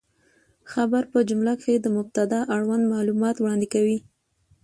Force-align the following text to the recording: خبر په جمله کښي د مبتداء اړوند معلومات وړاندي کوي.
خبر 0.71 1.03
په 1.11 1.19
جمله 1.29 1.53
کښي 1.59 1.75
د 1.81 1.87
مبتداء 1.97 2.43
اړوند 2.55 2.85
معلومات 2.93 3.35
وړاندي 3.39 3.67
کوي. 3.73 3.97